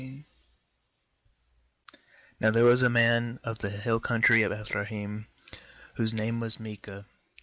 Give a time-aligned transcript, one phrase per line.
[0.01, 0.25] 1 *7
[2.39, 5.27] Now there was a man of the hill country of Ephraim,
[5.95, 7.05] whose name was Micah.